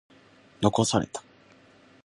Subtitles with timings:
[0.61, 1.21] 残された。